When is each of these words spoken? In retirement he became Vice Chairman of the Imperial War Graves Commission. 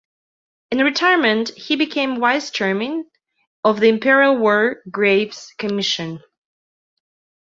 In 0.71 0.79
retirement 0.79 1.49
he 1.49 1.75
became 1.75 2.19
Vice 2.19 2.49
Chairman 2.49 3.05
of 3.63 3.79
the 3.79 3.87
Imperial 3.89 4.35
War 4.35 4.77
Graves 4.89 5.53
Commission. 5.59 6.23